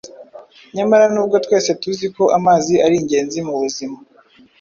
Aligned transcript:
Nyamara 0.75 1.05
nubwo 1.13 1.35
twese 1.45 1.69
tuzi 1.81 2.07
ko 2.15 2.23
amazi 2.37 2.73
ari 2.85 2.95
ingenzi 3.01 3.37
mubuzima, 3.47 3.97